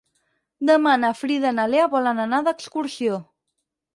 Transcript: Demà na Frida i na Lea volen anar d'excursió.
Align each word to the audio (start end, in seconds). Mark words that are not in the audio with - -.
Demà 0.69 0.93
na 1.01 1.11
Frida 1.17 1.51
i 1.53 1.57
na 1.59 1.67
Lea 1.75 1.85
volen 1.93 2.23
anar 2.25 2.39
d'excursió. 2.47 3.23